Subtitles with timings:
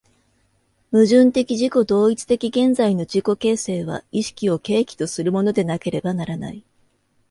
[0.91, 6.63] 矛盾的自己同一的現在の自己形成は意識を契機とするものでなければならない。